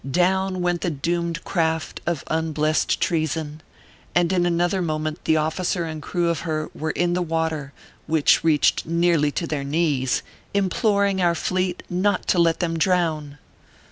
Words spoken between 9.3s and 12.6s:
to their knees, imploring our fleet not to